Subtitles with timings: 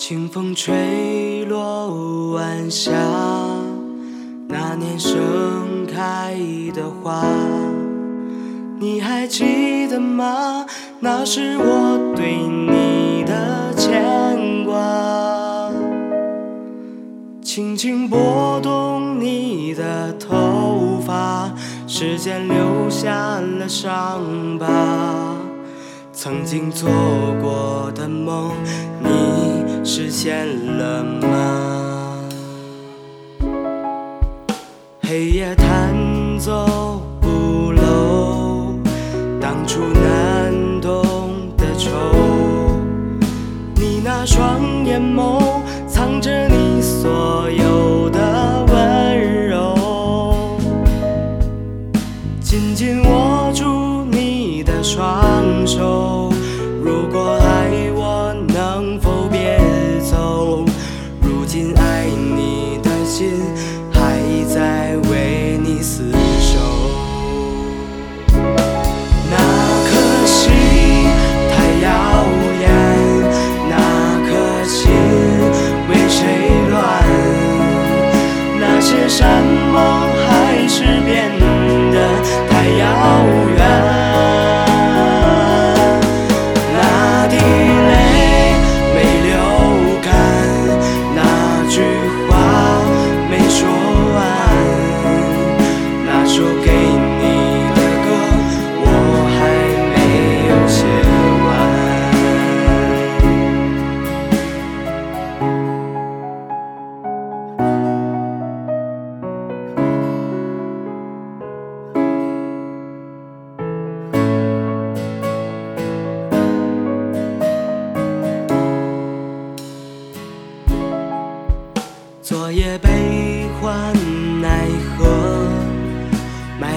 [0.00, 2.90] 清风吹落晚霞，
[4.48, 6.34] 那年盛开
[6.74, 7.22] 的花，
[8.78, 10.64] 你还记得吗？
[11.00, 15.70] 那是我对你的牵挂，
[17.42, 21.52] 轻轻拨动你的头发，
[21.86, 25.39] 时间留下了伤疤。
[26.22, 26.90] 曾经做
[27.40, 28.52] 过的梦，
[29.02, 30.46] 你实现
[30.76, 32.18] 了吗？
[35.00, 35.96] 黑夜弹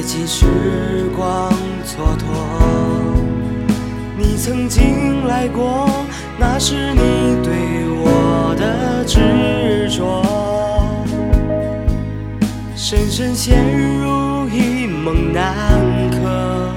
[0.00, 0.46] 埋进时
[1.14, 1.52] 光
[1.84, 2.24] 蹉跎。
[4.16, 5.90] 你曾经来过，
[6.38, 7.52] 那是你对
[8.02, 10.24] 我的执着。
[12.74, 13.58] 深深陷
[14.00, 16.72] 入一梦难可，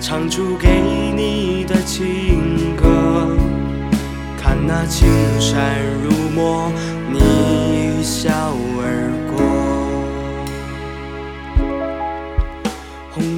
[0.00, 0.80] 唱出给
[1.16, 3.36] 你的情歌。
[4.40, 5.08] 看那青
[5.40, 5.60] 山
[6.04, 6.70] 如墨，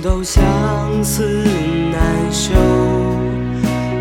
[0.03, 0.43] 都相
[1.03, 1.45] 思
[1.93, 2.55] 难休，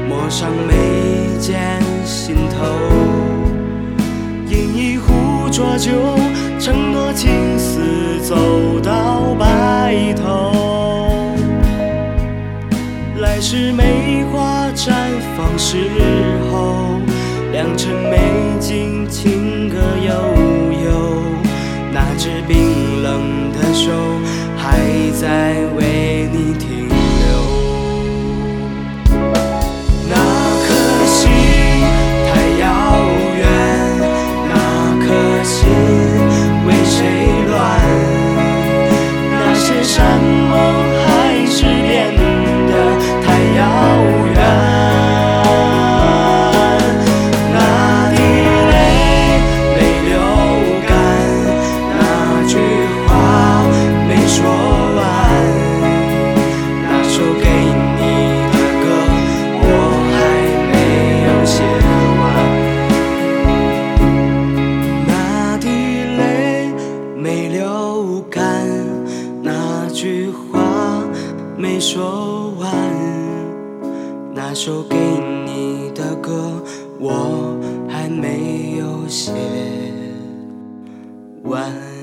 [0.07, 2.65] 陌上眉间心头。
[4.47, 5.91] 饮一壶浊酒，
[6.57, 10.53] 承诺青丝走到白头。
[13.17, 14.93] 来时梅花绽
[15.35, 15.75] 放时
[16.49, 16.99] 候，
[17.51, 18.19] 良辰美
[18.59, 20.13] 景，情歌悠
[20.85, 20.89] 悠。
[21.91, 23.91] 那只冰冷的手
[24.59, 24.77] 还
[25.11, 26.98] 在为你停
[71.99, 72.71] 说完，
[74.33, 74.95] 那首给
[75.45, 76.63] 你的歌
[76.97, 77.59] 我
[77.89, 79.33] 还没有写
[81.43, 81.98] 完。